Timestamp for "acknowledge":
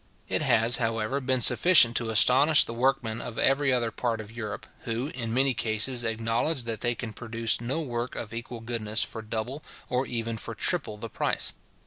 6.03-6.63